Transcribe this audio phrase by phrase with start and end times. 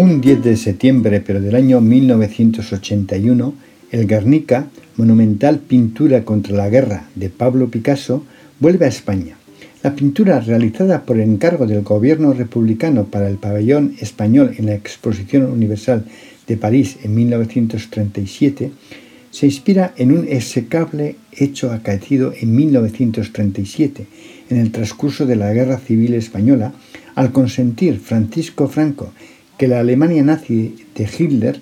[0.00, 3.52] Un 10 de septiembre, pero del año 1981,
[3.90, 8.22] el Guernica, monumental pintura contra la guerra de Pablo Picasso,
[8.60, 9.36] vuelve a España.
[9.82, 15.50] La pintura, realizada por encargo del gobierno republicano para el pabellón español en la Exposición
[15.50, 16.04] Universal
[16.46, 18.70] de París en 1937,
[19.32, 24.06] se inspira en un execrable hecho acaecido en 1937,
[24.48, 26.72] en el transcurso de la Guerra Civil Española,
[27.16, 29.12] al consentir Francisco Franco
[29.58, 31.60] que la Alemania nazi de Hitler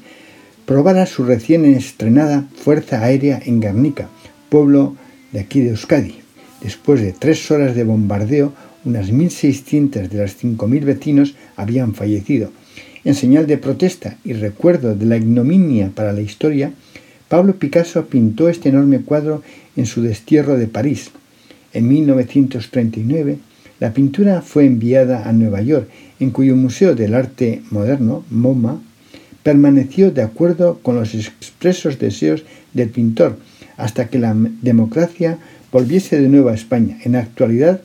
[0.67, 4.09] probara su recién estrenada Fuerza Aérea en Guernica,
[4.51, 4.95] pueblo
[5.33, 6.17] de aquí de Euskadi.
[6.61, 8.53] Después de tres horas de bombardeo,
[8.85, 12.51] unas 1.600 de las 5.000 vecinos habían fallecido.
[13.05, 16.73] En señal de protesta y recuerdo de la ignominia para la historia,
[17.29, 19.43] Pablo Picasso pintó este enorme cuadro
[19.77, 21.11] en su destierro de París.
[21.73, 23.39] En 1939,
[23.79, 28.81] la pintura fue enviada a Nueva York, en cuyo Museo del Arte Moderno, MoMA,
[29.43, 32.43] permaneció de acuerdo con los expresos deseos
[32.73, 33.39] del pintor,
[33.77, 35.39] hasta que la democracia
[35.71, 36.99] volviese de nuevo a España.
[37.05, 37.81] En la actualidad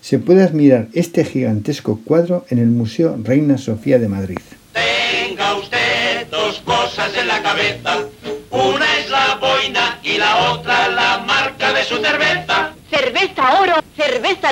[0.00, 4.38] se puede admirar este gigantesco cuadro en el Museo Reina Sofía de Madrid.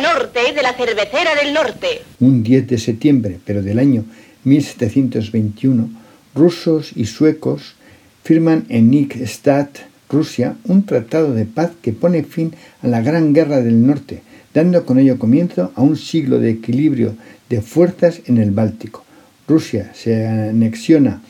[0.00, 2.02] Norte de la cervecera del Norte.
[2.20, 4.04] Un 10 de septiembre, pero del año
[4.44, 5.88] 1721,
[6.34, 7.74] rusos y suecos
[8.22, 12.52] firman en Nikstadt, Rusia, un tratado de paz que pone fin
[12.82, 14.22] a la Gran Guerra del Norte,
[14.54, 17.16] dando con ello comienzo a un siglo de equilibrio
[17.48, 19.04] de fuerzas en el Báltico.
[19.48, 21.22] Rusia se anexiona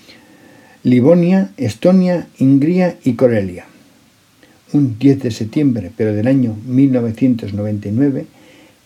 [0.83, 3.67] Livonia, Estonia, Ingria y Corelia
[4.73, 8.27] un 10 de septiembre, pero del año 1999,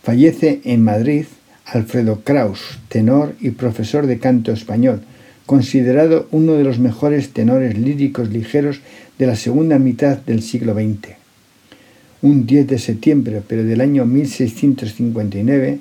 [0.02, 1.26] fallece en Madrid
[1.64, 5.02] Alfredo Kraus, tenor y profesor de canto español,
[5.46, 8.80] considerado uno de los mejores tenores líricos ligeros
[9.18, 11.14] de la segunda mitad del siglo XX.
[12.22, 15.78] Un 10 de septiembre, pero del año 1659,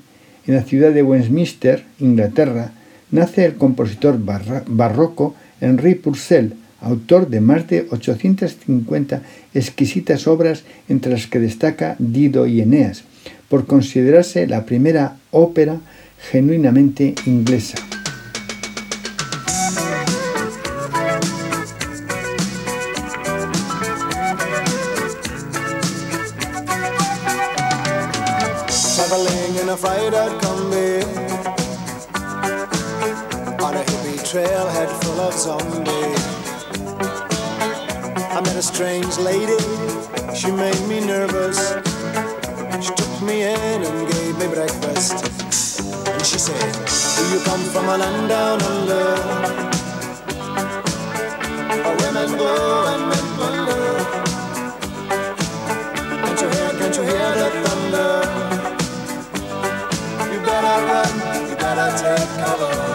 [0.47, 2.71] en la ciudad de Westminster, Inglaterra,
[3.11, 9.21] nace el compositor barroco Henri Purcell, autor de más de 850
[9.53, 13.03] exquisitas obras entre las que destaca Dido y Eneas,
[13.49, 15.77] por considerarse la primera ópera
[16.31, 17.77] genuinamente inglesa.
[38.31, 39.57] I met a strange lady,
[40.33, 41.88] she made me nervous.
[43.19, 45.25] Took me in and gave me breakfast.
[46.07, 46.71] And she said,
[47.17, 49.15] Do you come from a land down under?
[51.83, 52.53] Where women go
[52.87, 53.83] and men wonder.
[56.23, 58.11] Can't you hear, can't you hear the thunder?
[60.31, 62.88] You better run, you better take cover.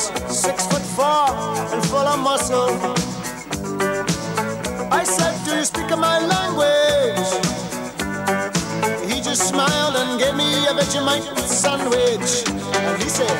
[0.00, 1.28] Six foot four
[1.72, 2.70] and full of muscle.
[4.90, 7.30] I said, Do you speak my language?
[9.10, 12.48] He just smiled and gave me a Vegemite sandwich.
[12.48, 13.30] And he said,